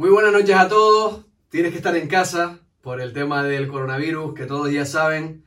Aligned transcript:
Muy 0.00 0.08
buenas 0.08 0.32
noches 0.32 0.56
a 0.56 0.66
todos. 0.66 1.26
Tienes 1.50 1.72
que 1.72 1.76
estar 1.76 1.94
en 1.94 2.08
casa 2.08 2.60
por 2.80 3.02
el 3.02 3.12
tema 3.12 3.42
del 3.42 3.68
coronavirus, 3.68 4.32
que 4.32 4.46
todos 4.46 4.72
ya 4.72 4.86
saben. 4.86 5.44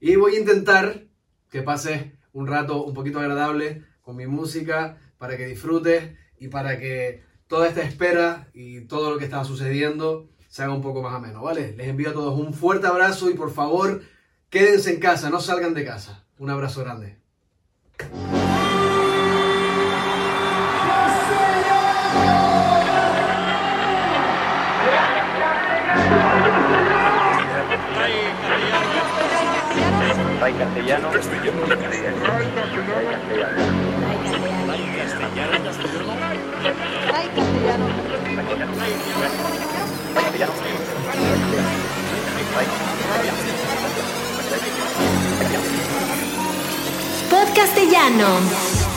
Y 0.00 0.16
voy 0.16 0.36
a 0.36 0.40
intentar 0.40 1.02
que 1.50 1.60
pases 1.60 2.06
un 2.32 2.46
rato 2.46 2.82
un 2.82 2.94
poquito 2.94 3.20
agradable 3.20 3.84
con 4.00 4.16
mi 4.16 4.26
música, 4.26 4.96
para 5.18 5.36
que 5.36 5.44
disfrutes 5.44 6.16
y 6.38 6.48
para 6.48 6.78
que 6.78 7.22
toda 7.46 7.68
esta 7.68 7.82
espera 7.82 8.48
y 8.54 8.86
todo 8.86 9.10
lo 9.10 9.18
que 9.18 9.26
está 9.26 9.44
sucediendo 9.44 10.30
se 10.48 10.62
haga 10.62 10.72
un 10.72 10.80
poco 10.80 11.02
más 11.02 11.14
ameno, 11.14 11.42
¿vale? 11.42 11.74
Les 11.76 11.88
envío 11.88 12.08
a 12.08 12.14
todos 12.14 12.40
un 12.40 12.54
fuerte 12.54 12.86
abrazo 12.86 13.28
y 13.28 13.34
por 13.34 13.52
favor, 13.52 14.00
quédense 14.48 14.94
en 14.94 15.00
casa, 15.00 15.28
no 15.28 15.40
salgan 15.42 15.74
de 15.74 15.84
casa. 15.84 16.24
Un 16.38 16.48
abrazo 16.48 16.80
grande. 16.80 17.18
Ray 30.40 30.54
Castellano. 30.56 31.10
Castellano. 31.10 31.66
Castellano. 31.66 32.50
Castellano. 47.54 48.89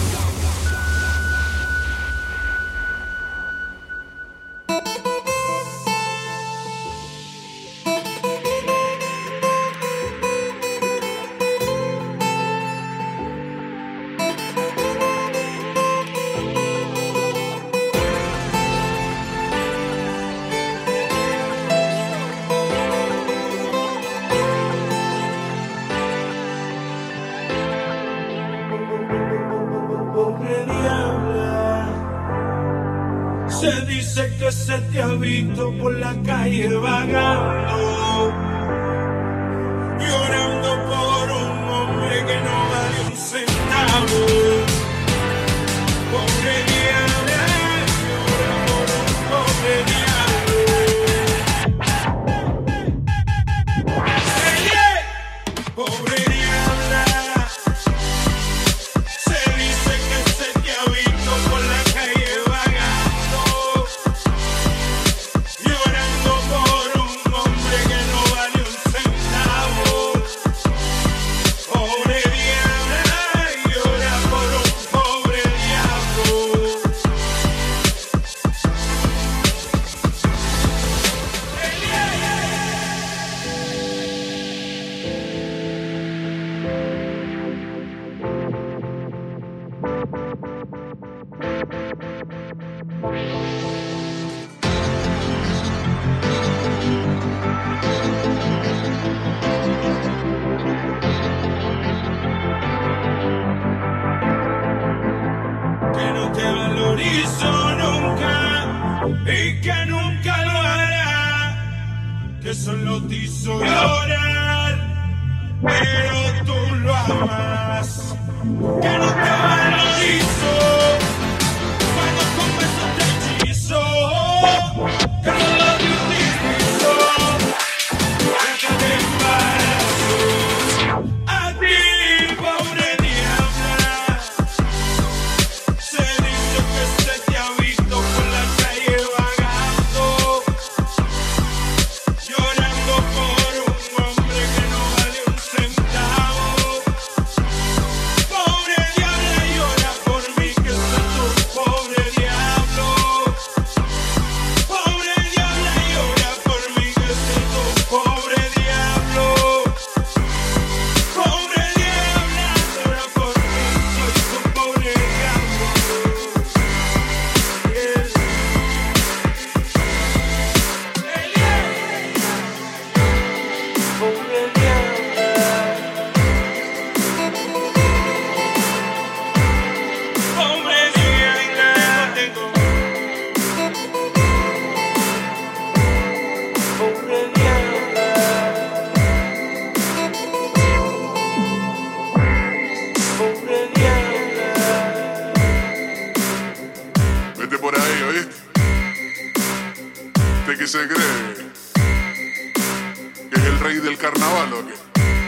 rey 203.73 203.81
del 203.81 203.97
carnaval, 203.97 204.53
¿o 204.53 204.67
qué? 204.67 204.73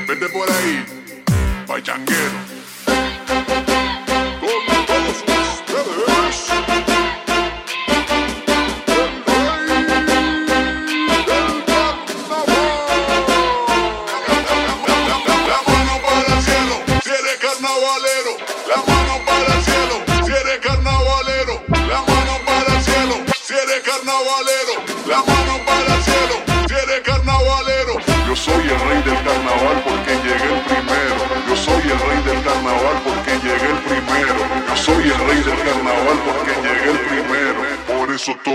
Vete 0.07 0.29
por 0.29 0.49
ahí, 0.49 0.85
pachanguero. 1.67 2.54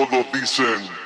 todos 0.08 0.32
dicen. 0.32 0.99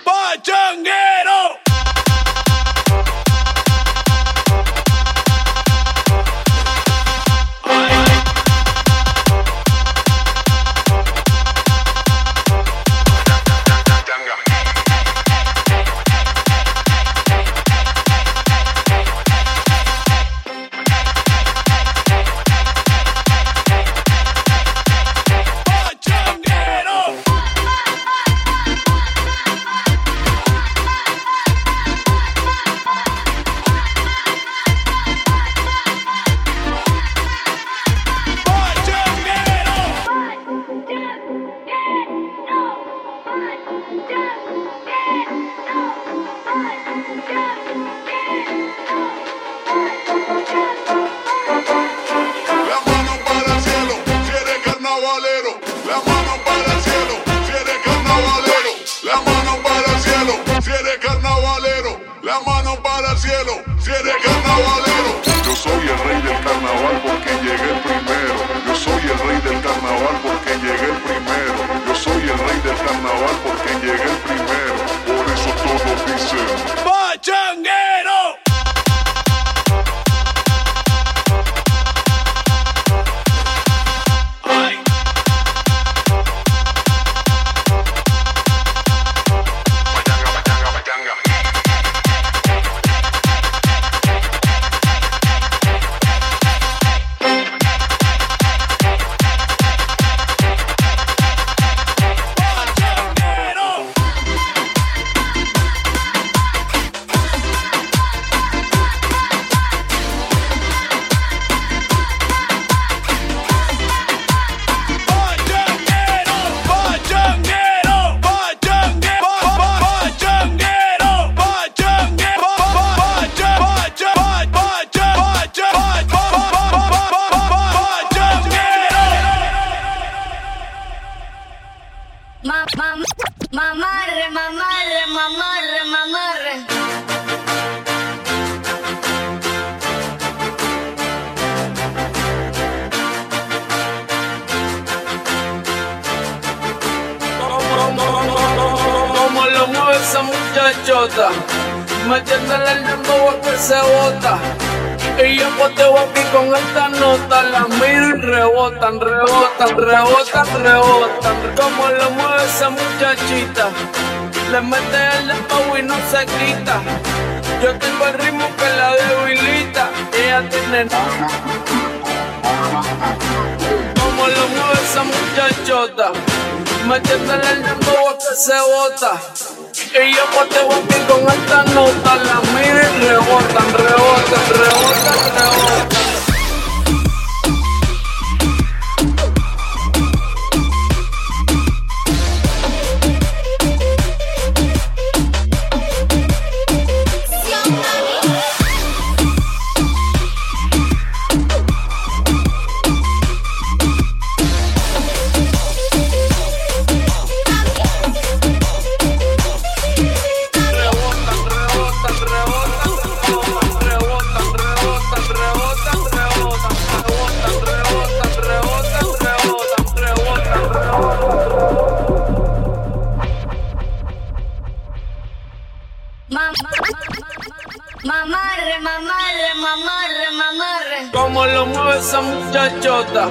esa 232.15 232.23
muchachota, 232.23 233.29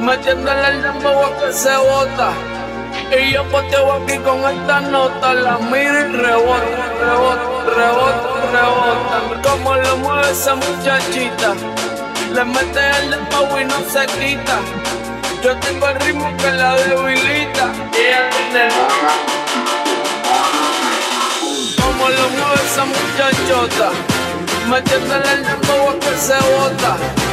metiéndole 0.00 0.68
el 0.68 0.82
dembow 0.82 1.24
a 1.24 1.36
que 1.36 1.52
se 1.52 1.76
bota. 1.76 2.30
Y 3.10 3.32
yo 3.32 3.42
poteo 3.48 3.92
aquí 3.94 4.18
con 4.18 4.38
esta 4.38 4.80
nota, 4.82 5.34
la 5.34 5.58
miro 5.58 5.98
y 5.98 6.12
rebota, 6.12 6.62
rebota, 7.00 7.46
rebota, 7.74 8.28
rebota. 8.52 9.50
Como 9.50 9.74
lo 9.74 9.96
mueve 9.96 10.30
esa 10.30 10.54
muchachita, 10.54 11.54
le 12.32 12.44
mete 12.44 12.90
el 13.00 13.10
dembow 13.10 13.58
y 13.58 13.64
no 13.64 13.80
se 13.90 14.06
quita. 14.06 14.60
Yo 15.42 15.56
tengo 15.56 15.88
el 15.88 16.00
ritmo 16.00 16.36
que 16.36 16.52
la 16.52 16.76
debilita. 16.76 17.72
Y 17.94 18.00
ella 18.00 18.30
tiene 18.30 18.68
Como 21.82 22.08
lo 22.10 22.28
mueve 22.28 22.60
esa 22.64 22.84
muchachota, 22.84 23.90
metiéndole 24.70 25.32
el 25.32 25.44
dembow 25.44 25.90
a 25.90 25.98
que 25.98 26.16
se 26.16 26.34
bota. 26.34 27.23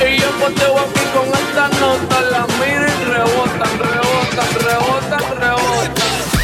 Y 0.00 0.16
yo 0.20 0.30
poteo 0.38 0.78
aquí 0.78 1.04
con 1.12 1.26
esta 1.26 1.68
nota, 1.80 2.20
la 2.30 2.46
miro 2.46 2.86
y 2.86 3.04
rebotan, 3.04 3.78
rebotan, 3.78 4.54
rebotan, 4.62 5.40
rebotan. 5.40 6.37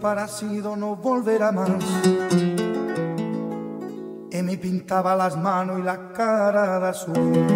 Para 0.00 0.28
sido 0.28 0.76
no 0.76 0.96
volverá 0.96 1.52
más. 1.52 1.68
Y 4.30 4.42
me 4.42 4.56
pintaba 4.58 5.16
las 5.16 5.36
manos 5.36 5.78
y 5.80 5.82
la 5.82 6.12
cara 6.12 6.78
de 6.78 6.88
azul. 6.88 7.46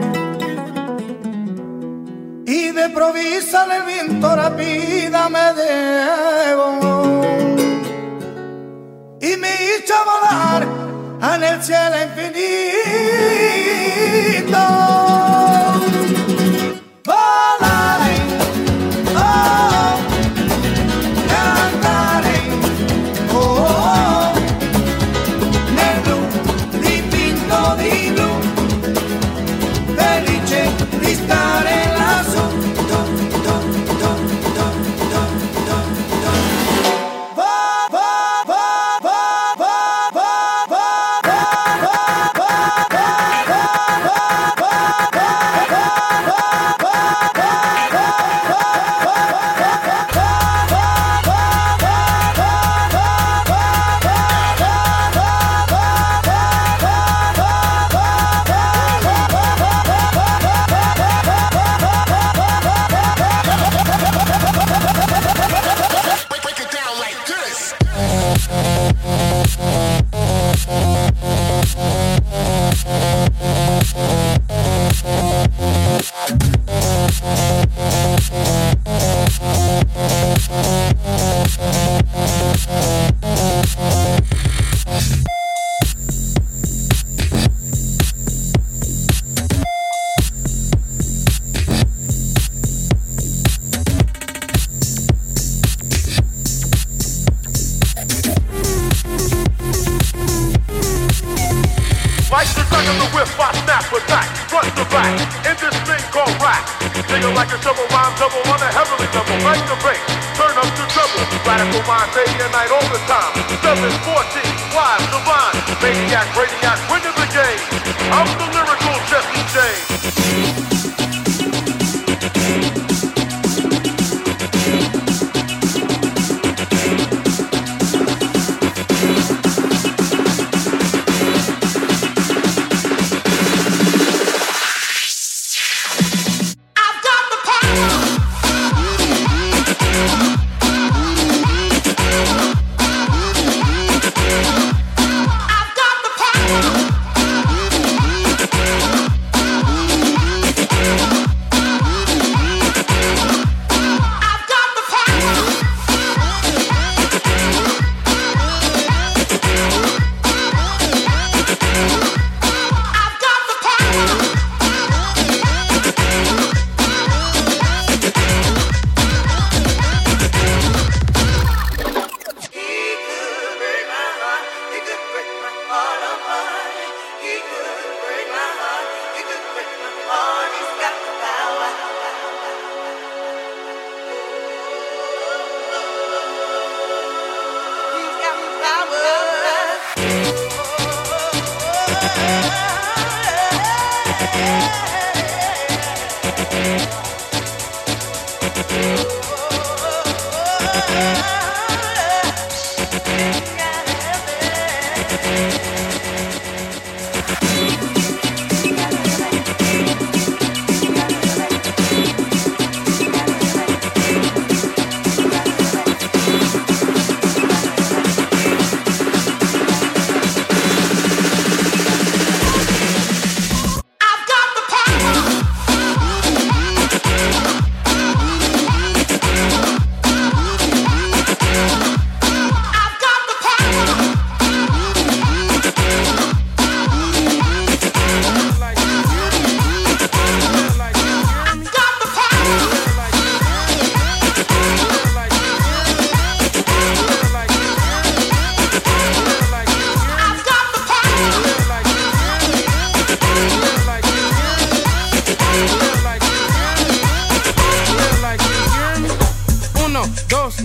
Y 2.46 2.70
de 2.72 2.88
provisa 2.90 3.66
el 3.76 3.82
viento 3.84 4.34
rápida 4.34 5.28
me 5.28 5.52
debo. 5.54 7.22
Y 9.20 9.36
me 9.36 9.50
hizo 9.54 9.94
volar 10.04 10.66
en 11.34 11.44
el 11.44 11.62
cielo 11.62 11.96
infinito. 12.02 12.60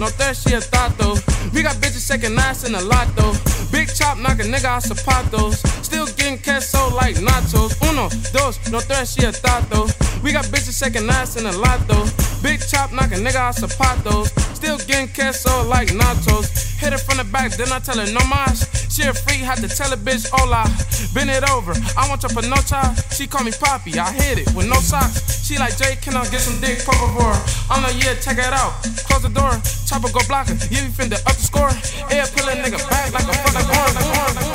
no 0.05 0.11
thirst, 0.11 0.47
she 0.47 0.53
a 0.53 0.61
thought 0.61 0.95
though. 0.99 1.17
We 1.51 1.63
got 1.63 1.75
bitches 1.77 2.05
shaking 2.05 2.37
ass 2.37 2.67
in 2.67 2.75
a 2.75 2.81
lot 2.81 3.07
though. 3.15 3.33
Big 3.71 3.87
chop 3.89 4.17
knocking 4.19 4.51
nigga 4.53 4.65
out 4.65 4.83
zapatos. 4.83 5.65
Still 5.83 6.05
getting 6.17 6.37
queso 6.37 6.93
like 6.95 7.15
nachos. 7.15 7.73
Uno, 7.89 8.09
dos, 8.31 8.59
no 8.71 8.79
thirst, 8.79 9.17
she 9.17 9.25
a 9.25 9.31
thought 9.31 9.65
though. 9.71 9.87
We 10.21 10.31
got 10.31 10.45
bitches 10.45 10.77
shaking 10.77 11.09
ass 11.09 11.37
in 11.37 11.47
a 11.47 11.51
lot 11.51 11.79
though. 11.87 12.05
Big 12.43 12.59
chop 12.61 12.91
knocking 12.93 13.23
nigga 13.25 13.41
out 13.47 13.55
zapatos. 13.55 14.54
Still 14.65 14.81
getting 14.87 15.13
queso 15.13 15.63
like 15.69 15.89
nachos. 15.89 16.49
Hit 16.81 16.91
it 16.91 16.97
from 16.97 17.17
the 17.17 17.23
back, 17.25 17.51
then 17.51 17.71
I 17.71 17.77
tell 17.77 18.01
her 18.01 18.11
no 18.11 18.25
mas. 18.25 18.65
She 18.89 19.03
a 19.03 19.13
freak, 19.13 19.45
had 19.45 19.61
to 19.61 19.69
tell 19.69 19.93
a 19.93 19.95
bitch 19.95 20.25
hola. 20.33 20.65
Bend 21.13 21.29
it 21.29 21.47
over, 21.51 21.73
I 21.93 22.09
want 22.09 22.23
your 22.23 22.33
panocha. 22.33 22.81
She 23.13 23.27
call 23.27 23.43
me 23.43 23.51
Poppy, 23.51 23.99
I 23.99 24.11
hit 24.11 24.39
it 24.39 24.55
with 24.55 24.67
no 24.67 24.81
socks. 24.81 25.45
She 25.45 25.59
like, 25.59 25.77
Jay, 25.77 25.97
can 26.01 26.17
I 26.17 26.25
get 26.29 26.41
some 26.41 26.59
dick, 26.61 26.83
por 26.83 26.95
favor? 26.97 27.37
I'm 27.69 27.83
like, 27.83 28.03
yeah, 28.03 28.15
check 28.15 28.39
it 28.39 28.53
out. 28.57 28.81
Close 29.05 29.21
the 29.21 29.29
door, 29.29 29.53
chopper 29.85 30.09
go 30.09 30.25
blocker. 30.25 30.57
Yeah, 30.73 30.81
we 30.81 30.89
finna 30.89 31.21
up 31.29 31.37
the 31.37 31.45
score. 31.45 31.69
Air 32.09 32.25
pull 32.33 32.49
a 32.49 32.57
nigga 32.57 32.81
back 32.89 33.13
like 33.13 33.29
a 33.29 33.37
fucking 33.45 33.69
horn. 33.69 34.54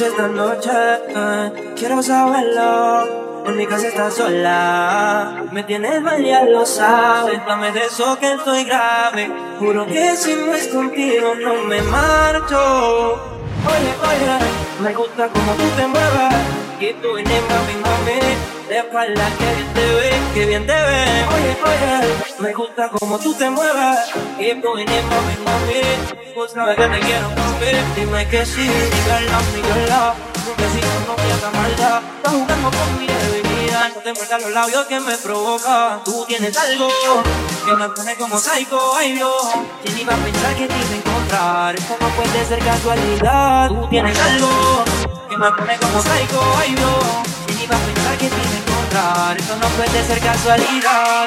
Esta 0.00 0.28
noche. 0.28 0.70
eh, 1.08 1.72
quiero 1.76 2.02
saberlo. 2.02 3.26
En 3.46 3.56
mi 3.56 3.66
casa 3.66 3.86
estás 3.86 4.14
sola. 4.14 5.44
Me 5.52 5.62
tienes 5.62 6.02
mal, 6.02 6.22
ya 6.24 6.42
lo 6.44 6.66
sabes. 6.66 7.40
Dame 7.46 7.70
de 7.72 7.84
eso 7.84 8.18
que 8.18 8.32
estoy 8.32 8.64
grave. 8.64 9.30
Juro 9.60 9.86
que 9.86 10.16
si 10.16 10.34
no 10.34 10.52
es 10.52 10.66
contigo 10.68 11.32
no 11.40 11.54
me 11.64 11.80
marcho. 11.82 13.14
Oye, 13.66 13.94
oye, 14.02 14.38
me 14.82 14.94
gusta 14.94 15.28
como 15.28 15.52
tú 15.52 15.62
te 15.76 15.86
mueves. 15.86 16.34
Y 16.80 16.92
tú 16.94 17.14
vienes, 17.14 17.42
mami, 17.48 17.74
mami. 17.82 18.20
De 18.68 18.78
espalda, 18.78 19.28
que 19.38 19.44
bien 19.54 19.72
te 19.74 19.94
ve, 19.94 20.10
que 20.34 20.46
bien 20.46 20.66
te 20.66 20.72
ve. 20.72 21.04
Oye, 21.34 21.56
oye, 21.64 22.14
me 22.40 22.52
gusta 22.52 22.88
como 22.88 23.18
tú 23.18 23.32
te 23.34 23.48
mueves. 23.48 23.98
Y 24.40 24.60
tú 24.60 24.74
vienes, 24.74 25.04
mami, 25.04 25.34
mami. 25.44 26.34
Tú 26.34 26.48
sabes 26.52 26.76
que 26.76 26.82
te 26.86 26.98
quiero, 26.98 27.28
mami. 27.56 27.72
Dime 27.94 28.28
que 28.28 28.46
sí, 28.46 28.68
dígalo, 28.68 29.38
dígalo. 29.54 30.14
Que 30.56 30.68
si 30.70 30.80
no, 30.80 31.06
no 31.08 31.16
pierdas 31.16 31.52
maldad. 31.52 32.02
Estás 32.16 32.32
jugando 32.32 32.70
con 32.70 32.98
mi 32.98 33.06
debilidad. 33.06 33.90
No 33.94 34.00
te 34.00 34.12
muerdas 34.14 34.42
los 34.42 34.52
labios 34.52 34.86
que 34.86 35.00
me 35.00 35.16
provoca. 35.16 36.00
Tú 36.04 36.24
tienes 36.26 36.56
algo 36.56 36.88
que 37.66 37.74
me 37.74 37.88
pone 37.90 38.16
como 38.16 38.38
psycho, 38.38 38.96
ay 38.96 39.12
Dios. 39.12 39.46
¿Quién 39.82 39.98
iba 39.98 40.14
a 40.14 40.16
pensar 40.16 40.54
que 40.54 40.66
te 40.66 40.74
iba 40.74 40.90
a 40.90 40.96
encontrar? 40.96 41.74
Esto 41.76 41.96
no 42.00 42.08
puede 42.10 42.46
ser 42.46 42.58
casualidad. 42.60 43.68
Tú 43.68 43.86
tienes 43.88 44.18
algo 44.18 44.84
que 45.28 45.36
me 45.36 45.50
pone 45.50 45.76
como 45.78 46.02
psycho, 46.02 46.40
ay 46.58 46.74
Dios. 46.74 47.04
¿Quién 47.46 47.60
iba 47.60 47.76
a 47.76 47.80
pensar 47.80 48.16
que 48.16 48.28
te 48.28 48.36
iba 48.36 48.54
a 48.54 48.58
encontrar? 48.58 49.36
Esto 49.36 49.56
no 49.56 49.68
puede 49.68 50.04
ser 50.06 50.20
casualidad. 50.20 51.26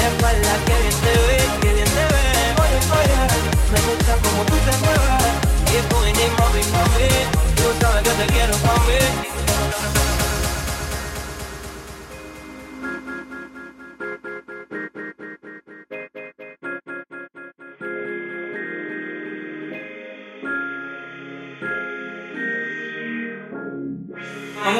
Es 0.00 0.06
de 0.06 0.08
espalda, 0.08 0.52
que 0.64 0.74
bien 0.80 0.96
te 1.04 1.12
ves, 1.26 1.50
que 1.60 1.74
bien 1.74 1.84
te 1.84 2.04
ves, 2.14 2.56
voy 2.56 2.72
a 2.72 2.82
fallar. 2.88 3.30
Me 3.72 3.80
gusta 3.86 4.12
como 4.24 4.40
tú 4.44 4.56
te 4.64 4.74
mueves, 4.78 5.34
y 5.70 5.76
es 5.76 5.84
muy 5.92 6.10
mami, 6.38 6.62
mami, 6.72 7.08
tú 7.56 7.64
sabes 7.80 8.02
que 8.02 8.10
te 8.10 8.26
quiero, 8.32 8.56
mami. 8.64 10.09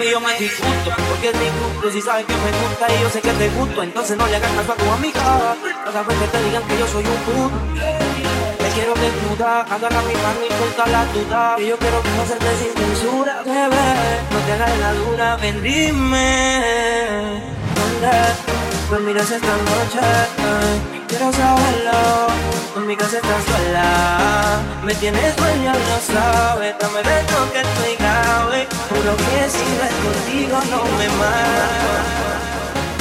Mami, 0.00 0.12
yo 0.12 0.20
me 0.20 0.32
disgusto, 0.38 0.90
porque 1.08 1.28
es 1.28 1.36
mi 1.36 1.46
gusto 1.60 1.90
Si 1.90 2.00
sabes 2.00 2.24
que 2.24 2.32
me 2.32 2.50
gusta 2.62 2.86
y 2.88 3.02
yo 3.02 3.10
sé 3.10 3.20
que 3.20 3.32
te 3.32 3.48
gusto 3.50 3.82
Entonces 3.82 4.16
no 4.16 4.26
le 4.26 4.36
hagas 4.36 4.50
caso 4.52 4.72
a 4.72 4.76
tu 4.76 4.90
amiga. 4.90 5.56
Cada 5.84 6.02
vez 6.02 6.18
que 6.18 6.26
te 6.26 6.42
digan 6.44 6.62
que 6.62 6.78
yo 6.78 6.86
soy 6.86 7.04
un 7.04 7.16
puto. 7.26 7.56
Te 7.74 8.68
quiero 8.70 8.94
desnuda, 8.94 9.60
agarra 9.60 10.02
mi 10.02 10.14
mano 10.14 10.40
y 10.48 10.52
suelta 10.56 10.86
la 10.86 11.04
duda 11.04 11.54
Que 11.56 11.66
yo 11.66 11.76
quiero 11.76 12.00
conocerte 12.00 12.46
sin 12.56 12.72
censura. 12.72 13.42
Bebé, 13.44 14.22
no 14.30 14.38
te 14.38 14.52
hagas 14.52 14.78
la 14.78 14.94
dura 14.94 15.36
Ven, 15.36 15.62
dime 15.62 17.42
¿Dónde 17.74 19.04
me 19.04 19.12
miras 19.12 19.30
esta 19.30 19.56
noche? 19.56 20.99
Quiero 21.10 21.32
saberlo. 21.32 22.28
En 22.76 22.86
mi 22.86 22.96
casa 22.96 23.16
estás 23.16 23.44
sola. 23.44 24.60
Me 24.84 24.94
tienes 24.94 25.34
ya 25.36 25.74
lo 25.74 25.98
sabes 26.00 26.74
Dame 26.80 27.02
de 27.02 27.22
lo 27.32 27.52
que 27.52 27.60
estoy 27.60 27.96
grave 27.96 28.66
Juro 28.88 29.16
que 29.16 29.50
si 29.50 29.66
no 29.76 29.82
es 29.84 29.94
contigo 30.04 30.56
no 30.70 30.84
me 30.96 31.08
mato 31.20 32.30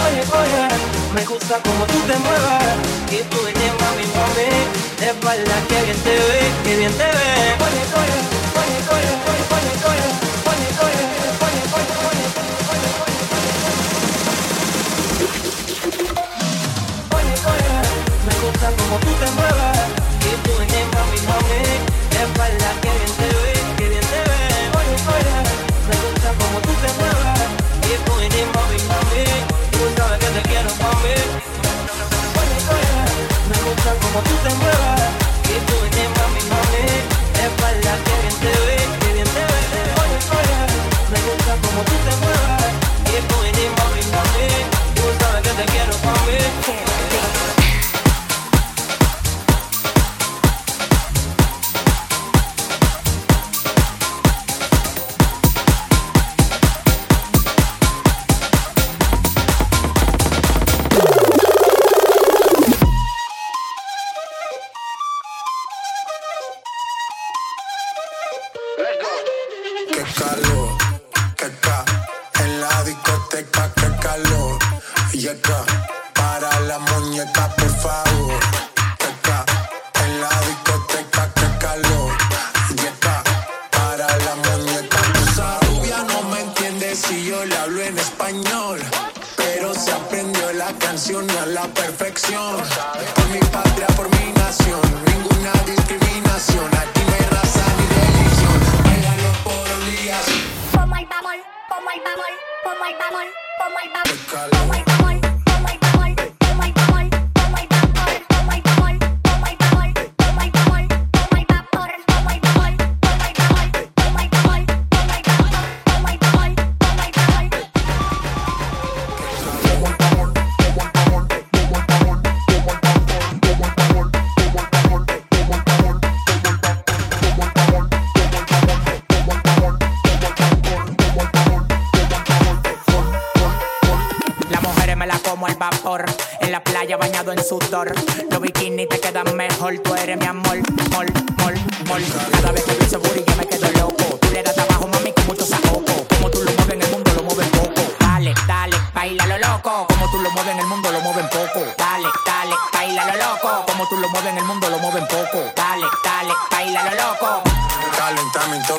Oye, 0.06 0.22
oye, 0.42 0.68
me 1.16 1.26
gusta 1.26 1.56
como 1.64 1.86
tú 1.86 2.00
te 2.10 2.18
mueves 2.18 2.76
Y 3.12 3.24
tú 3.30 3.38
vienes, 3.46 3.74
mami, 3.80 4.06
mami. 4.18 4.50
De 5.00 5.06
espalda, 5.08 5.56
que 5.70 5.82
bien 5.84 5.98
te 6.04 6.10
ve, 6.10 6.42
que 6.64 6.76
bien 6.78 6.92
te 6.92 7.06
ve. 7.06 7.56
Oye, 7.66 7.84
oye, 8.02 8.20
oye, 8.60 8.78
oye, 8.92 9.14
oye 9.22 9.40
Oye, 9.56 9.74
oye, 9.90 10.39
como 18.78 18.96
tú 19.00 19.12
te 19.22 19.30
mueves. 19.32 19.80
Y 20.28 20.32
tú 20.44 20.52
vienes, 20.58 20.86
mami, 20.94 21.20
mami 21.30 22.00
espalda, 22.24 22.70
que 22.82 22.90
bien 22.98 23.14
te 23.20 23.28
ve, 23.42 23.54
que 23.78 23.86
bien 23.90 24.06
te 24.12 24.20
ve. 24.30 24.42
Oye, 24.80 24.96
oye, 25.16 25.36
me 25.88 25.96
gusta 26.04 26.30
como 26.40 26.58
tú 26.66 26.74
te 26.84 26.90
mueves. 27.00 27.50
Y 27.90 27.94
tú 28.06 28.12
vienes, 28.20 28.48
mami, 28.56 28.78
mami 28.92 29.24
Tú 29.72 29.84
sabes 29.96 30.20
que 30.20 30.30
te 30.36 30.42
quiero, 30.50 30.72
mami. 30.84 31.16
Oye, 32.40 32.58
oye, 32.74 32.92
me 33.50 33.58
gusta 33.66 33.92
como 34.02 34.20
tú 34.28 34.36
te 34.44 34.56
mueves 34.56 35.19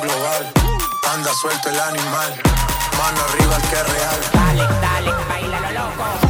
global. 0.01 0.53
Anda 1.15 1.33
suelto 1.35 1.69
el 1.69 1.81
animal. 1.81 2.41
Mano 2.99 3.21
arriba 3.29 3.57
el 3.57 3.63
que 3.63 3.77
es 3.77 3.89
real. 3.89 4.21
Dale, 4.33 4.63
dale, 4.81 5.11
baila 5.29 5.61
lo 5.61 5.71
loco. 5.81 6.30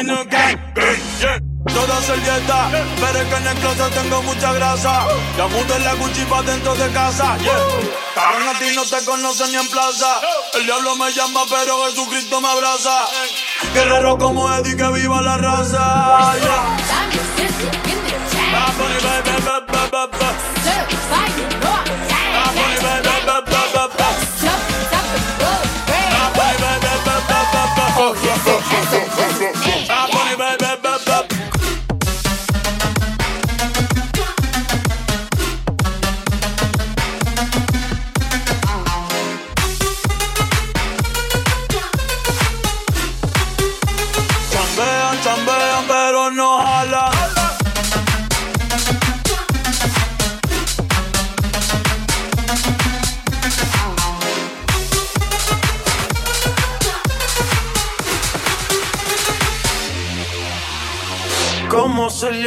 El 0.00 0.06
latino 0.06 0.24
gang. 0.30 0.58
Yeah. 1.20 1.40
Toda 1.66 2.00
servieta, 2.00 2.70
pero 3.00 3.18
es 3.20 3.28
que 3.28 3.36
en 3.36 3.46
el 3.46 3.54
closet 3.58 3.94
tengo 3.94 4.22
mucha 4.22 4.52
grasa. 4.54 5.06
Ya 5.36 5.46
mudé 5.46 5.78
la 5.80 5.94
Gucci 5.94 6.24
pa' 6.24 6.42
dentro 6.42 6.74
de 6.74 6.90
casa, 6.90 7.36
yeah. 7.38 7.54
Cabrón, 8.14 8.48
a 8.48 8.58
ti 8.58 8.74
no 8.74 8.84
te 8.84 9.04
conocen 9.04 9.52
ni 9.52 9.58
en 9.58 9.68
plaza. 9.68 10.20
El 10.54 10.64
diablo 10.64 10.96
me 10.96 11.12
llama, 11.12 11.42
pero 11.50 11.84
Jesucristo 11.86 12.40
me 12.40 12.48
abraza. 12.48 13.04
Guerrero 13.74 14.16
como 14.18 14.52
Eddie, 14.54 14.76
que 14.76 14.88
viva 14.88 15.20
la 15.20 15.36
raza, 15.36 16.34
yeah. 16.40 16.76
Bad 18.52 18.76
Bunny, 18.78 18.98
baby, 19.02 19.44
ba, 19.44 19.60
ba, 19.90 20.06
ba, 20.08 20.30
Bad 28.90 29.99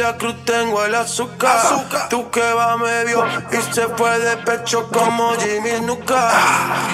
Celia 0.04 0.18
Cruz 0.18 0.44
tengo 0.44 0.84
el 0.84 0.94
azúcar. 0.94 2.08
Tú 2.10 2.30
que 2.30 2.52
va 2.52 2.76
medio 2.76 3.24
y 3.50 3.74
se 3.74 3.88
fue 3.88 4.18
de 4.18 4.36
pecho 4.38 4.86
como 4.92 5.32
Jimmy 5.36 5.80
Nuka. 5.80 6.30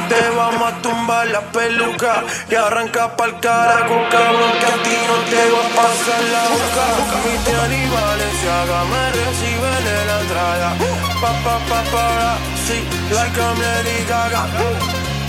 Te 0.08 0.30
vamos 0.36 0.72
a 0.72 0.76
tumbar 0.80 1.26
la 1.26 1.40
peluca 1.40 2.22
y 2.48 2.54
arranca 2.54 3.16
pa'l 3.16 3.40
carajo, 3.40 3.96
cabrón, 4.12 4.52
que 4.60 4.66
a 4.66 4.82
ti 4.84 4.96
no 5.08 5.16
te 5.28 5.42
va 5.50 5.58
a 5.58 5.70
pasar 5.74 6.22
la 6.34 6.42
boca. 6.54 6.84
Mi 7.24 7.36
tía 7.44 7.64
y 7.66 7.90
Valenciaga 7.90 8.84
me 8.84 9.10
reciben 9.10 9.86
en 9.98 10.06
la 10.06 10.20
entrada. 10.20 10.76
Pa, 11.20 11.32
pa, 11.42 11.58
pa, 11.68 11.82
para, 11.90 12.38
sí, 12.64 12.78
like 13.12 13.40
I'm 13.40 13.58
Lady 13.60 14.04
Gaga. 14.08 14.46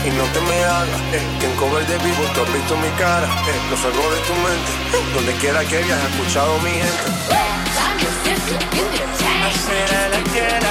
Y 0.05 0.09
no 0.09 0.23
te 0.33 0.41
me 0.41 0.63
hagas, 0.63 0.99
eh, 1.13 1.21
que 1.39 1.45
en 1.45 1.55
cover 1.57 1.85
de 1.85 1.97
vivo 1.99 2.23
tú 2.33 2.41
has 2.41 2.53
visto 2.53 2.75
mi 2.77 2.89
cara, 2.97 3.27
eh, 3.27 3.69
lo 3.69 3.77
salgo 3.77 4.09
de 4.09 4.19
tu 4.21 4.33
mente, 4.33 4.71
donde 5.13 5.33
quiera 5.33 5.63
que 5.63 5.77
hayas 5.77 5.99
escuchado 6.09 6.57
mi 6.59 6.71
gente. 6.71 7.70
I 8.53 9.51
said 9.53 10.63
I 10.65 10.70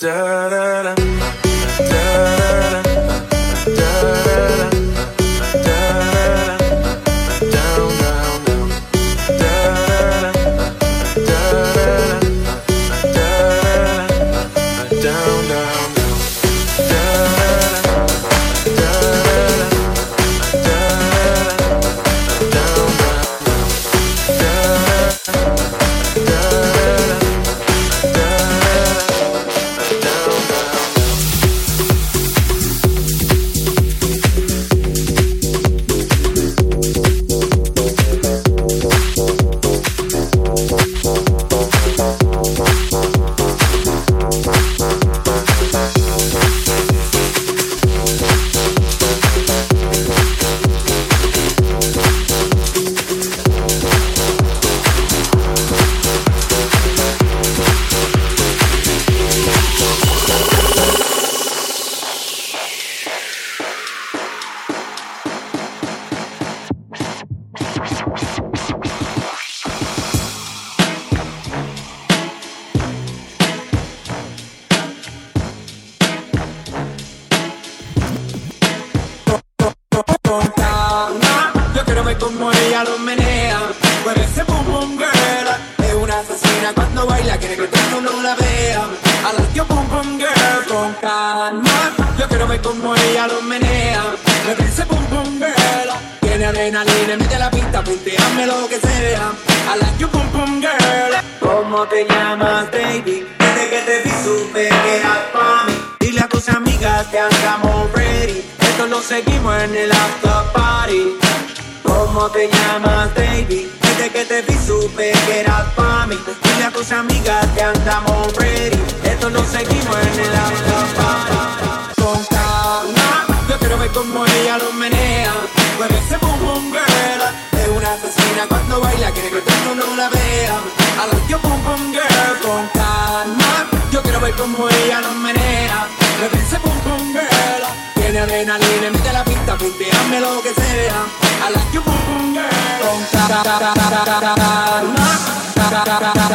da 0.00 0.48
da 0.48 0.67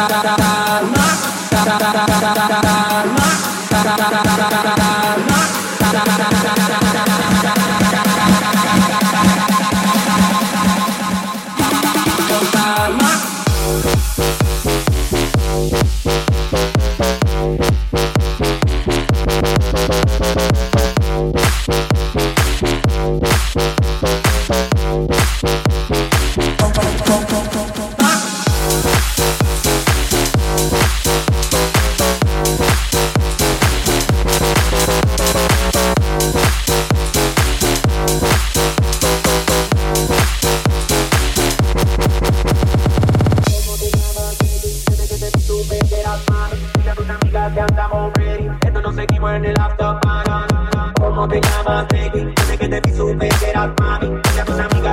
Con 0.04 0.54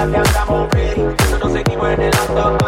a 0.01 0.05
amigas 0.05 0.23
que 0.23 0.39
andamos 0.39 0.71
ready. 0.71 1.03
Lo 1.41 1.51
seguimos 1.51 1.89
en 1.91 2.03
el 2.03 2.11
party. 2.11 2.65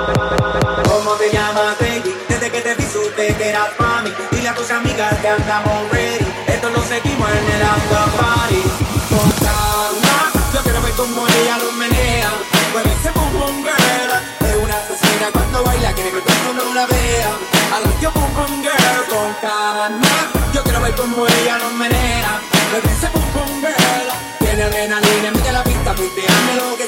¿Cómo 0.88 1.12
te 1.16 1.30
llamas, 1.32 1.78
baby? 1.80 2.14
Desde 2.28 2.50
que 2.50 2.60
te 2.60 2.74
vi 2.74 2.84
supe 2.84 3.34
que 3.34 3.48
eras 3.48 3.70
mami. 3.78 4.12
Dile 4.30 4.48
a 4.48 4.54
tus 4.54 4.70
amigas 4.70 5.14
que 5.20 5.28
andamos 5.28 5.90
ready. 5.90 6.26
Esto 6.46 6.68
lo 6.70 6.82
seguimos 6.82 7.28
en 7.30 7.44
el 7.54 7.62
after 7.62 8.20
party. 8.20 8.62
Con 9.08 9.30
calma, 9.40 10.16
yo 10.52 10.60
quiero 10.62 10.82
ver 10.82 10.92
cómo 10.92 11.26
ella 11.26 11.58
lo 11.58 11.72
menea. 11.72 12.30
Mueve 12.72 12.92
ese 12.92 13.10
boom 13.12 13.32
boom 13.32 13.64
girl. 13.64 14.12
Es 14.48 14.56
una 14.56 14.76
asesina 14.76 15.26
cuando 15.32 15.64
baila, 15.64 15.92
quiere 15.92 16.10
que 16.10 16.20
todo 16.20 16.36
el 16.36 16.44
mundo 16.44 16.74
la 16.74 16.86
vea. 16.86 17.32
I 17.72 17.80
like 17.84 18.00
your 18.02 18.12
boom 18.12 18.34
boom 18.34 18.62
girl 18.62 19.02
con 19.08 19.32
calma. 19.40 20.12
Yo 20.52 20.62
quiero 20.64 20.80
ver 20.82 20.94
cómo 20.94 21.26
ella 21.26 21.58
lo 21.58 21.70
menea. 21.70 22.40
Mueve 22.70 22.88
ese 22.92 23.08
boom 23.08 23.24
boom 23.32 23.60
girl. 23.60 24.08
Tiene 24.38 24.64
adrenalina, 24.64 25.30
mete 25.32 25.52
la 25.52 25.64
pista, 25.64 25.94
punteame 25.94 26.54
lo 26.56 26.81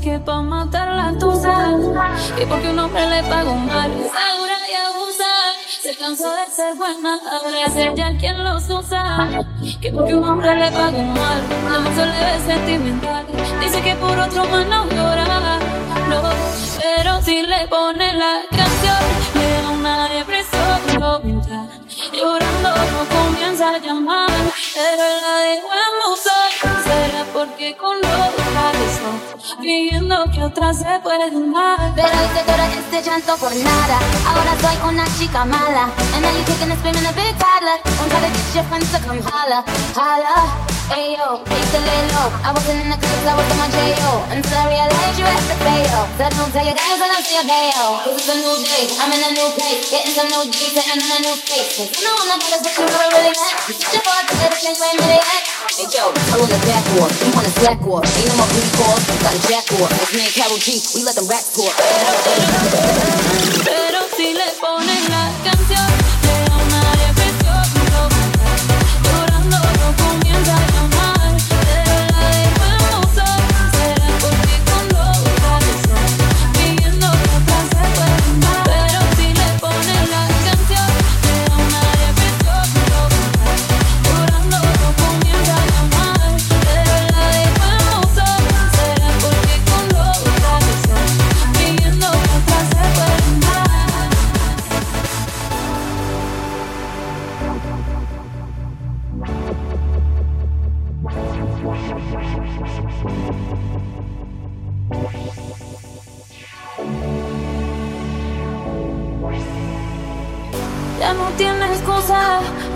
que 0.00 0.18
pa' 0.18 0.42
matar 0.42 0.88
la 0.88 1.18
tusa. 1.18 1.72
Y 2.40 2.46
porque 2.46 2.68
un 2.70 2.78
hombre 2.78 3.06
le 3.08 3.22
pagó 3.24 3.54
mal, 3.54 3.90
segura 3.92 4.56
y 4.70 4.74
abusa. 4.74 5.32
Se 5.82 5.96
cansó 5.96 6.30
de 6.34 6.46
ser 6.50 6.74
buena, 6.76 7.18
ahora 7.30 7.66
es 7.66 7.76
ella 7.76 8.16
quien 8.18 8.42
los 8.42 8.68
usa. 8.70 9.28
Que 9.80 9.92
porque 9.92 10.14
un 10.14 10.24
hombre 10.24 10.54
le 10.56 10.70
pagó 10.70 11.02
mal, 11.02 11.42
no 11.68 11.94
se 11.94 12.06
le 12.06 12.18
ve 12.26 12.40
sentimental. 12.46 13.26
Dice 13.60 13.80
que 13.82 13.94
por 13.96 14.18
otro 14.18 14.44
más 14.46 14.66
no 14.66 14.86
llora. 14.90 15.58
No, 16.08 16.22
pero 16.82 17.22
si 17.22 17.42
le 17.42 17.66
pone 17.68 18.12
la 18.14 18.40
canción, 18.50 19.02
le 19.34 19.62
da 19.62 19.70
una 19.70 20.08
depresión. 20.08 20.54
Llorando 22.12 22.70
no 22.92 23.04
comienza 23.16 23.70
a 23.70 23.78
llamar, 23.78 24.30
pero 24.74 25.04
la 25.24 25.36
dejo 25.46 25.68
en 25.68 25.94
porque 27.44 27.76
con 27.76 28.00
lo 28.00 28.08
realizó, 28.08 29.58
creyendo 29.60 30.24
que 30.32 30.42
otra 30.42 30.72
se 30.72 30.98
puede 31.02 31.30
dar. 31.30 31.92
Pero 31.94 32.08
hice 32.08 32.42
todo 32.46 32.62
este 32.78 33.02
llanto 33.02 33.36
por 33.36 33.54
nada. 33.54 33.98
Ahora 34.26 34.56
soy 34.60 34.88
una 34.88 35.04
chica 35.18 35.44
mala. 35.44 35.90
And 36.14 36.22
now 36.22 36.30
you 36.30 36.44
kicking 36.44 36.70
and 36.70 36.78
screaming 36.78 37.06
a 37.06 37.12
big 37.12 37.36
toddler. 37.38 37.78
Don't 37.84 38.08
try 38.08 38.20
to 38.20 38.28
get 38.28 38.54
your 38.54 38.64
friends 38.64 38.90
to 38.92 38.98
come 39.00 39.20
holla, 39.20 39.64
holla. 39.94 40.73
Ayo, 40.92 41.40
used 41.40 41.72
to 41.72 41.80
lay 41.80 42.02
low. 42.12 42.28
I 42.44 42.52
wasn't 42.52 42.84
in 42.84 42.92
the 42.92 43.00
clubs, 43.00 43.24
I 43.24 43.32
was 43.32 43.48
on 43.48 43.56
my 43.56 43.72
J.O. 43.72 44.28
Until 44.28 44.52
I 44.52 44.68
realized 44.68 45.16
you 45.16 45.24
had 45.24 45.40
to 45.48 45.56
fail. 45.64 46.00
So 46.20 46.28
don't 46.28 46.52
tell 46.52 46.60
your 46.60 46.76
guys 46.76 47.00
I 47.00 47.08
don't 47.08 47.24
see 47.24 47.40
a 47.40 47.44
bail. 47.48 48.04
This 48.04 48.20
is 48.20 48.28
a 48.28 48.36
new 48.36 48.52
day, 48.60 48.84
I'm 49.00 49.08
in 49.08 49.24
a 49.24 49.32
new 49.32 49.48
place. 49.56 49.88
Getting 49.88 50.12
some 50.12 50.28
new 50.28 50.44
G's, 50.52 50.76
sitting 50.76 51.00
in 51.00 51.08
a 51.08 51.18
new 51.24 51.32
space. 51.40 51.80
Cause 51.80 51.88
you 51.88 52.04
know 52.04 52.12
I'm 52.20 52.28
not 52.28 52.36
gonna 52.36 52.60
what 52.60 52.74
you 52.76 52.84
never 52.84 53.08
really 53.16 53.32
meant. 53.32 53.56
You 53.64 53.72
switch 53.80 53.96
your 53.96 54.04
to 54.04 54.34
the 54.44 54.48
change 54.60 54.76
me 54.76 55.08
they 55.08 55.24
act. 55.24 55.44
Hey 55.72 55.88
Joe, 55.88 56.12
I 56.12 56.34
roll 56.36 56.52
the 56.52 56.60
back 56.68 56.84
war. 57.00 57.08
You 57.08 57.32
want 57.32 57.48
a 57.48 57.52
slack 57.56 57.80
war. 57.80 58.04
Ain't 58.04 58.28
no 58.28 58.44
more 58.44 58.50
free 58.52 58.68
calls, 58.76 59.00
got 59.24 59.32
a 59.32 59.40
jack 59.48 59.64
war. 59.80 59.88
It's 59.88 60.12
me 60.12 60.28
and 60.28 60.36
Carol 60.36 60.60
G, 60.60 60.84
we 60.92 61.00
let 61.00 61.16
them 61.16 61.24
rap 61.32 61.48
tour. 61.48 61.72
Pero 63.64 64.04
si 64.12 64.36
le 64.36 64.52
ponen 64.60 64.93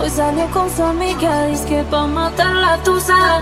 Hoy 0.01 0.11
salió 0.11 0.49
con 0.51 0.71
su 0.71 0.83
amiga, 0.83 1.47
dice 1.47 1.67
que 1.67 1.83
pa' 1.83 2.07
matar 2.07 2.55
la 2.55 2.77
tusa. 2.79 3.41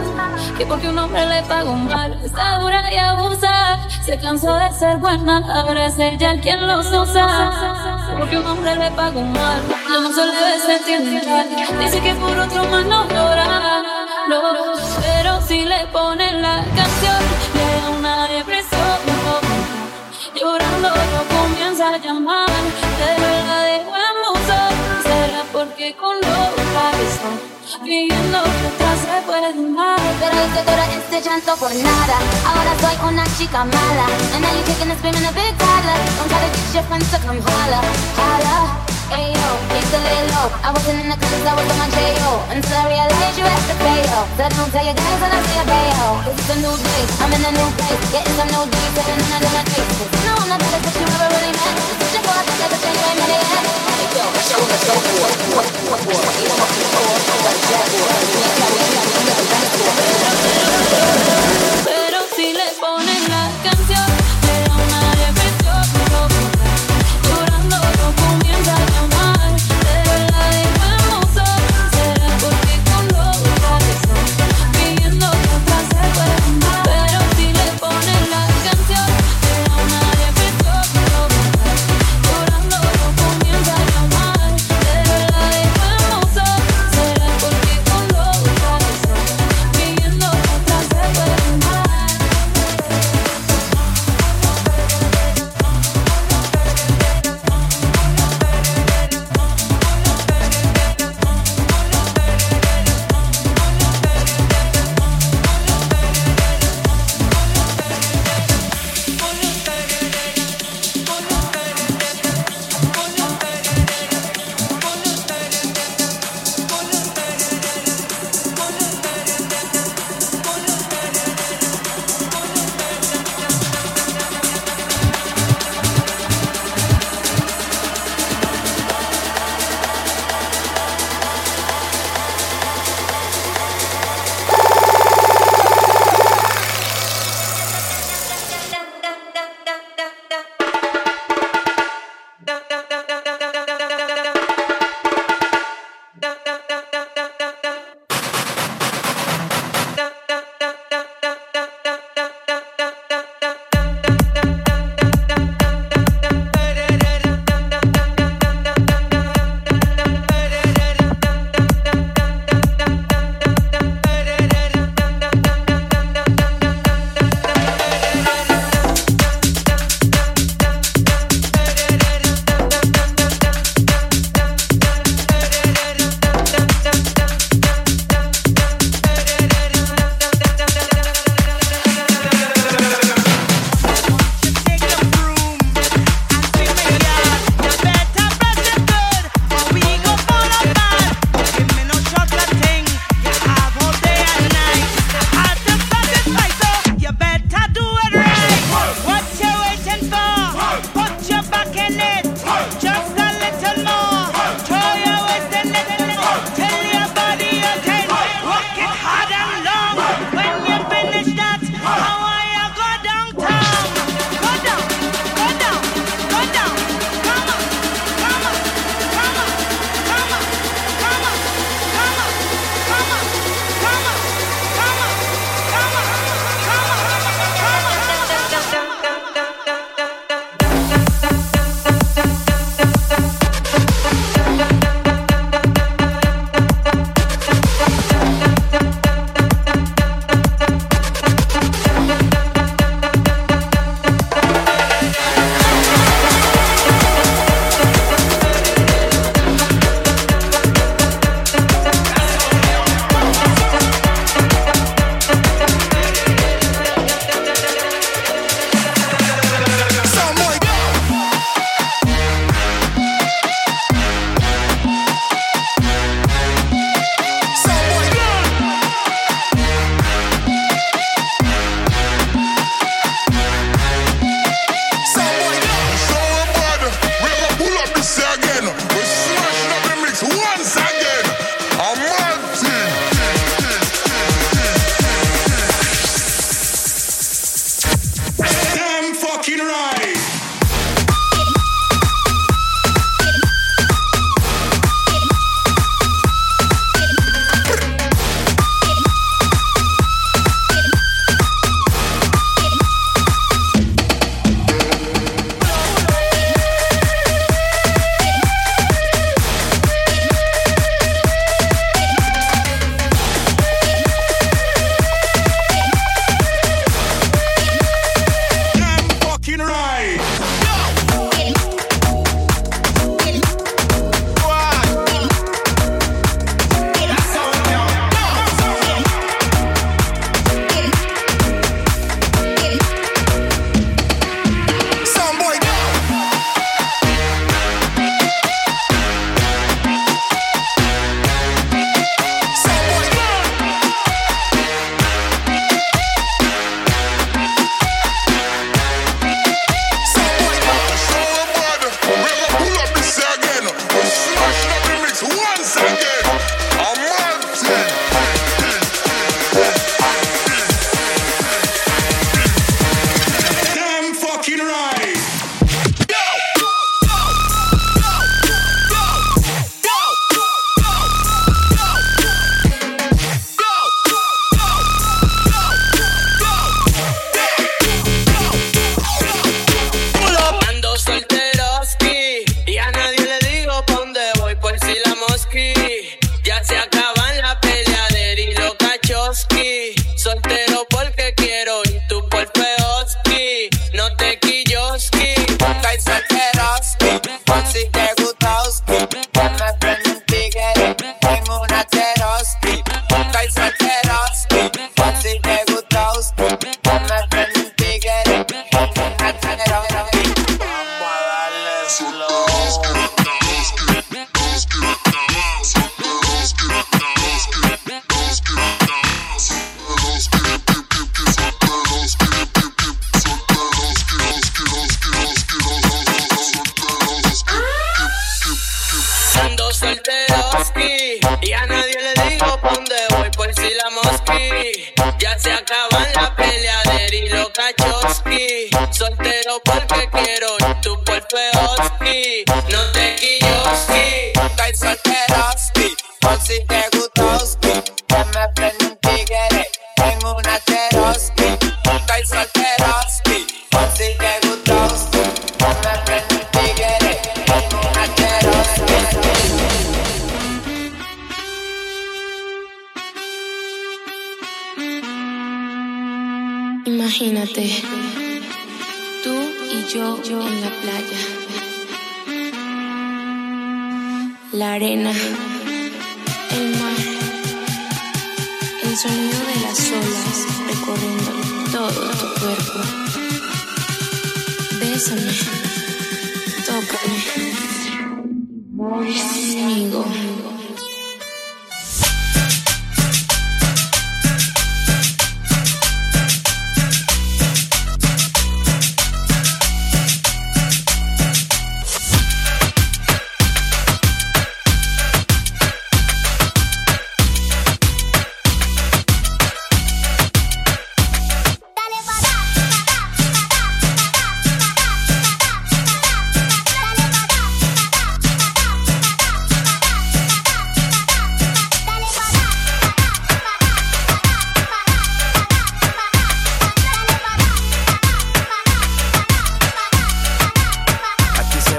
Que 0.56 0.64
porque 0.64 0.88
un 0.88 0.98
hombre 0.98 1.26
le 1.26 1.42
pagó 1.42 1.74
mal, 1.74 2.18
está 2.24 2.58
dura 2.58 2.82
y 2.92 2.96
abusa. 2.96 3.78
Se 4.04 4.18
cansó 4.18 4.54
de 4.56 4.72
ser 4.72 4.96
buena, 4.98 5.42
ahora 5.54 5.86
es 5.86 5.98
ella 5.98 6.40
quien 6.40 6.66
los 6.66 6.86
usa. 6.86 8.14
Porque 8.18 8.38
un 8.38 8.46
hombre 8.46 8.74
le 8.76 8.90
pagó 8.92 9.20
mal, 9.20 9.62
ya 9.68 10.00
no 10.00 10.10
se 10.12 10.24
le 10.24 10.60
sentimental. 10.60 11.46
Dice 11.80 12.00
que 12.00 12.14
con 26.00 26.16
otra 26.18 26.92
está 27.08 27.30
viviendo 27.82 28.38
que 28.44 28.66
otra 28.68 28.92
se 29.00 29.16
puede 29.24 29.52
dar. 29.74 30.00
Pero 30.20 30.34
hice 30.44 30.60
todo 30.64 30.84
este 30.98 31.16
llanto 31.24 31.56
por 31.56 31.72
nada. 31.74 32.16
Ahora 32.44 32.72
soy 32.80 32.96
una 33.08 33.24
chica 33.36 33.64
mala. 33.64 34.06
And 34.34 34.42
now 34.44 34.52
you 34.52 34.62
kicking 34.64 34.90
and 34.90 34.98
screaming 34.98 35.24
a 35.24 35.32
big 35.32 35.56
toddler 35.56 35.96
Don't 36.16 36.28
try 36.28 36.40
to 36.44 36.50
get 36.52 36.74
your 36.74 36.84
friends 36.84 37.08
to 37.12 37.18
come 37.24 37.40
holla 37.40 37.80
Holla 38.16 38.56
Ayo, 39.12 39.48
used 39.72 39.92
to 39.92 39.98
lay 40.02 40.20
low 40.34 40.50
I 40.66 40.72
wasn't 40.74 41.00
in 41.00 41.08
the 41.08 41.16
clubs, 41.16 41.46
I 41.46 41.54
was 41.54 41.68
on 41.70 41.78
my 41.78 41.88
J.O. 41.94 42.32
Until 42.50 42.76
I 42.76 42.84
realized 42.90 43.38
you 43.38 43.46
had 43.46 43.64
to 43.70 43.76
pay 43.80 44.02
yo 44.04 44.20
So 44.36 44.44
don't 44.50 44.70
tell 44.74 44.84
your 44.84 44.96
guys 44.98 45.18
that 45.22 45.32
I 45.32 45.40
say 45.46 45.58
a 45.62 45.64
bayo 45.64 46.08
This 46.26 46.36
is 46.36 46.48
a 46.52 46.56
new 46.60 46.74
day, 46.74 47.02
I'm 47.22 47.32
in 47.32 47.42
a 47.46 47.52
new 47.54 47.68
place. 47.78 48.02
Getting 48.12 48.34
some 48.36 48.50
new 48.50 48.64
D's, 48.66 48.90
sitting 48.98 49.20
in 49.20 49.30
a 49.30 49.38
different 49.40 49.68
No, 50.26 50.32
I'm 50.36 50.48
not 50.50 50.58
better, 50.60 50.80
but 50.82 50.94
you 50.98 51.06
never 51.06 51.28
really 51.32 51.52
met 51.54 51.76
It's 51.80 51.98
such 52.02 52.16
a 52.18 52.20
boy, 52.26 52.42
never 52.60 52.76
think 52.82 52.94
you 52.98 53.06
ain't 53.06 53.18
met 53.22 53.30
it 53.30 53.46
yet 53.46 53.95
Yo, 54.48 54.86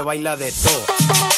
baila 0.08 0.38
de 0.38 0.50
todo. 0.52 1.37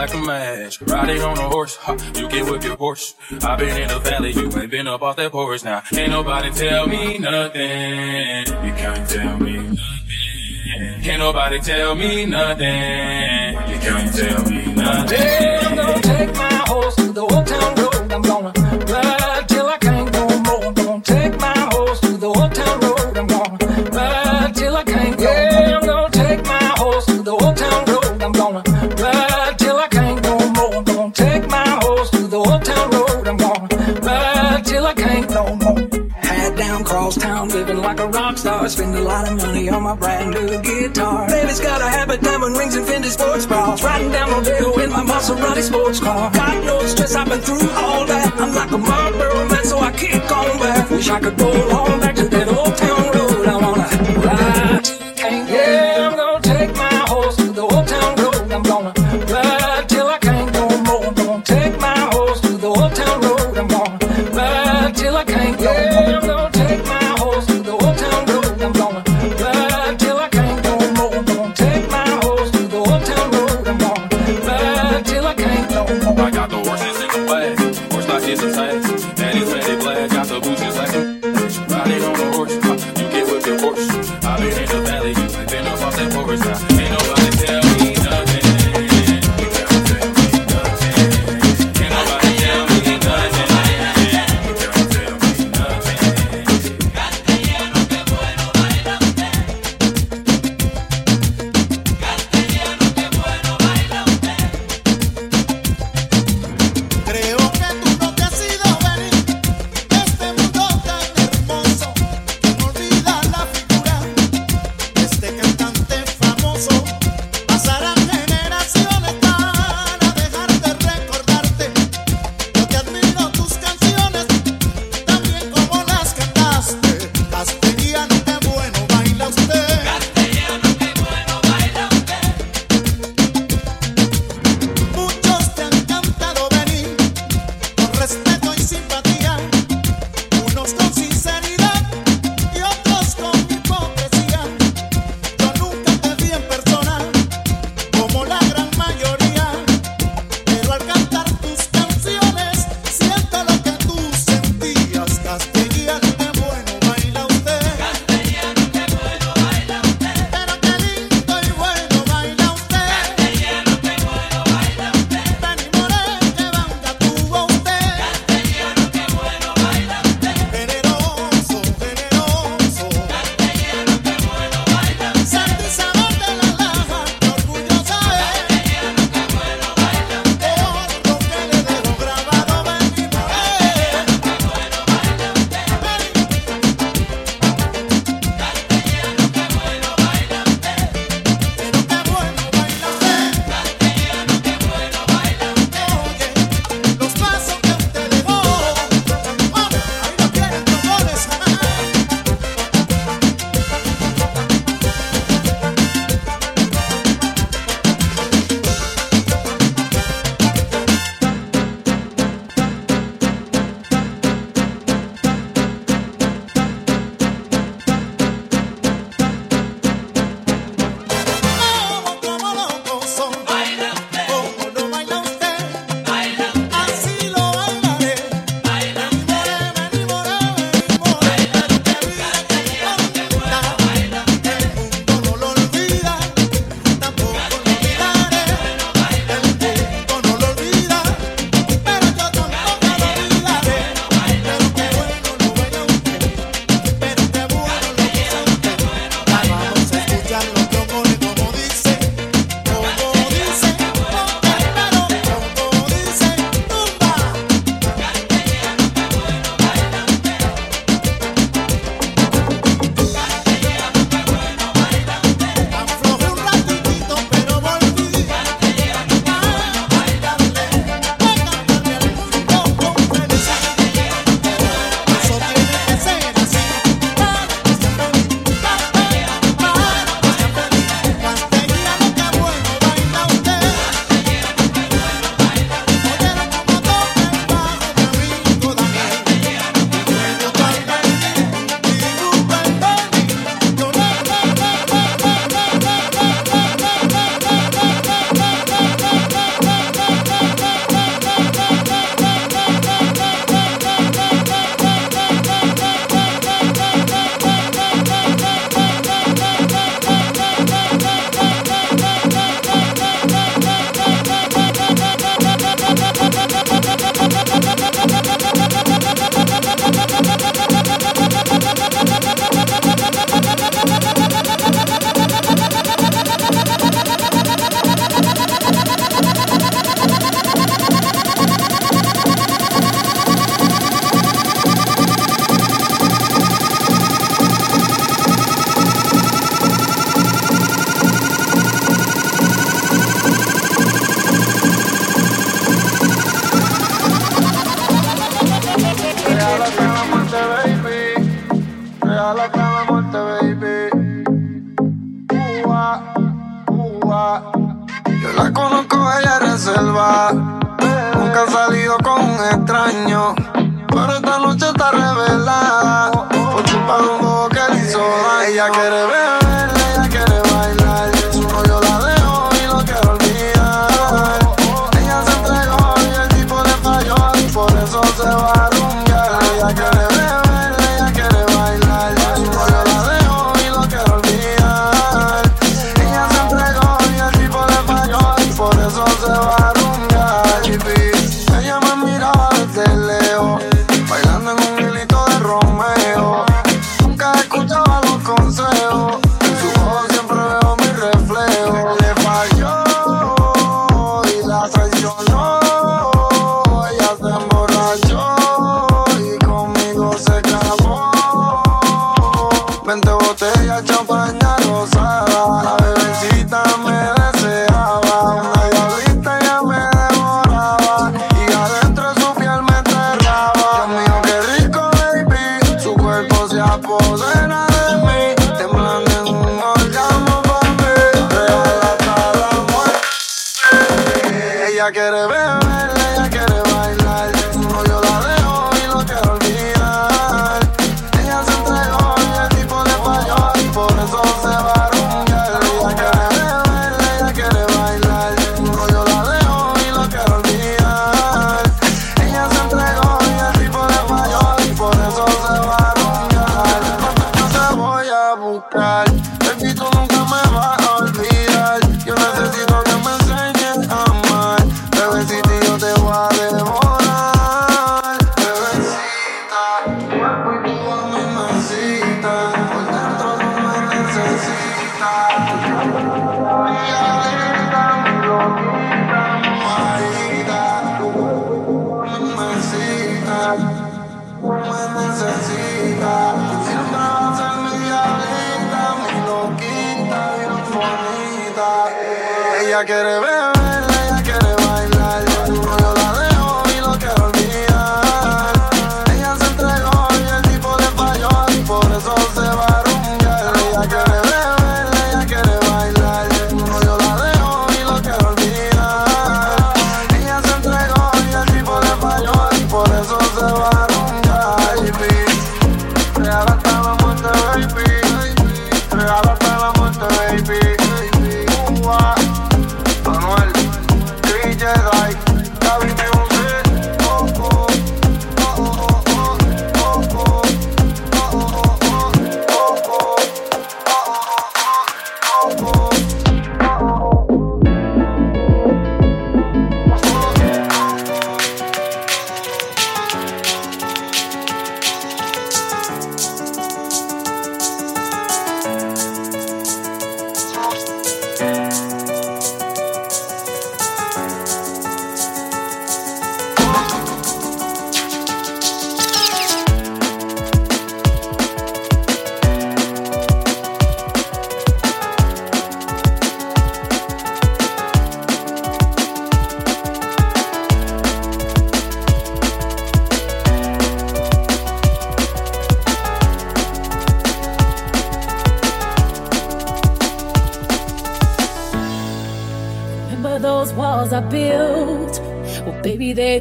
like 0.00 0.14
a 0.14 0.18
match. 0.18 0.80
Riding 0.82 1.22
on 1.22 1.36
a 1.36 1.48
horse, 1.50 1.78
you 2.14 2.26
can 2.28 2.50
whip 2.50 2.64
your 2.64 2.76
horse. 2.76 3.14
i 3.42 3.54
been 3.56 3.82
in 3.82 3.88
the 3.88 3.98
valley, 3.98 4.32
you 4.32 4.50
ain't 4.58 4.70
been 4.70 4.86
up 4.86 5.02
off 5.02 5.16
that 5.16 5.30
porch 5.30 5.62
now. 5.62 5.82
Ain't 5.92 6.10
nobody 6.10 6.50
tell 6.52 6.86
me 6.86 7.18
nothing. 7.18 8.46
You 8.66 8.72
can't 8.82 9.06
tell 9.08 9.38
me 9.38 9.56
nothing. 9.58 11.02
Can't 11.02 11.18
nobody 11.18 11.58
tell 11.60 11.94
me 11.94 12.24
nothing. 12.24 13.52
You 13.70 13.78
can't 13.86 14.14
tell 14.14 14.42
me 14.50 14.72
nothing. 14.72 15.18
Yeah, 15.18 15.68
I'm 15.68 16.02
take 16.02 16.34
my 16.34 16.64
horse. 16.66 16.99
run 45.40 45.62
sports 45.62 46.00
car. 46.00 46.30
God 46.32 46.64
knows, 46.64 46.94
just 46.94 47.16
I've 47.16 47.28
been 47.28 47.40
through 47.40 47.70
all 47.70 48.06
that. 48.06 48.32
I'm 48.38 48.54
like 48.54 48.70
a 48.70 48.78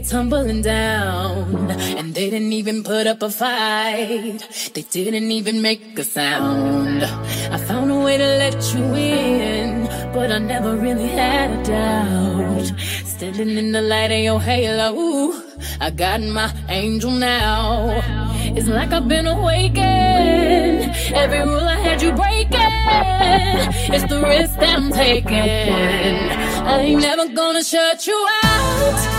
tumbling 0.10 0.64
down. 0.64 1.70
And 1.70 2.16
they 2.16 2.32
didn't 2.32 2.54
even 2.54 2.84
put 2.84 3.06
up 3.06 3.22
a 3.22 3.30
fight, 3.30 4.40
they 4.74 4.82
didn't 4.82 5.32
even 5.32 5.62
make 5.62 6.00
a 6.00 6.04
sound. 6.04 7.04
I 7.04 7.58
found 7.58 7.92
a 7.92 8.00
way 8.00 8.18
to 8.18 8.30
let 8.44 8.74
you 8.74 8.84
in, 8.96 9.86
but 10.12 10.32
I 10.32 10.40
never 10.40 10.76
really 10.76 11.08
had 11.08 11.52
a 11.52 11.64
doubt. 11.64 12.66
Standing 13.06 13.58
in 13.58 13.72
the 13.72 13.82
light 13.82 14.12
of 14.12 14.20
your 14.20 14.42
halo, 14.42 15.34
I 15.80 15.92
got 15.92 16.22
my 16.22 16.52
angel 16.70 17.12
now. 17.12 18.02
It's 18.58 18.68
like 18.68 18.92
I've 18.92 19.08
been 19.08 19.28
awakened. 19.28 20.90
Every 21.14 21.42
rule 21.42 21.68
I 21.68 21.80
had 21.88 22.02
you 22.02 22.12
breaking, 22.14 22.74
it's 23.94 24.10
the 24.12 24.22
risk 24.22 24.60
that 24.60 24.80
I'm 24.80 24.92
taking. 24.92 26.18
I 26.66 26.80
ain't 26.80 27.02
never 27.02 27.28
gonna 27.28 27.64
shut 27.64 28.08
you 28.08 28.28
out. 28.44 29.19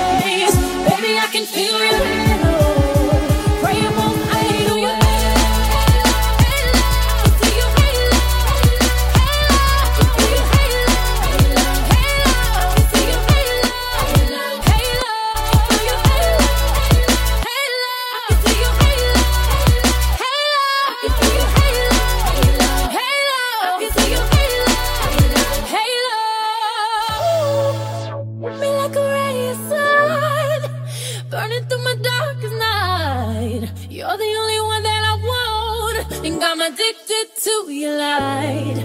to 37.43 37.71
you 37.71 37.89
lied. 37.89 38.77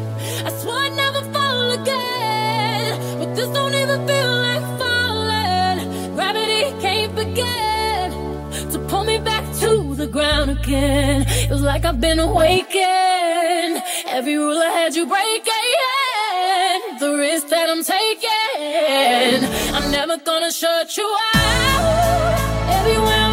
I 0.46 0.50
swore 0.60 0.78
I'd 0.78 0.96
never 0.96 1.20
fall 1.32 1.72
again, 1.72 3.18
but 3.18 3.34
this 3.34 3.48
don't 3.50 3.74
even 3.74 4.06
feel 4.06 4.32
like 4.48 4.64
falling. 4.80 6.14
Gravity 6.14 6.62
can't 6.80 7.14
begin 7.14 8.10
to 8.72 8.78
pull 8.88 9.04
me 9.04 9.18
back 9.18 9.44
to 9.60 9.94
the 9.94 10.06
ground 10.06 10.50
again. 10.50 11.26
It 11.28 11.50
was 11.50 11.62
like 11.62 11.84
I've 11.84 12.00
been 12.00 12.18
awakened. 12.18 13.82
Every 14.06 14.36
rule 14.36 14.58
I 14.58 14.70
had 14.78 14.94
you 14.94 15.04
breaking, 15.06 16.98
the 16.98 17.14
risk 17.18 17.48
that 17.48 17.68
I'm 17.68 17.84
taking. 17.84 19.44
I'm 19.76 19.90
never 19.90 20.16
gonna 20.16 20.50
shut 20.50 20.96
you 20.96 21.08
out. 21.34 22.78
Everywhere. 22.78 23.25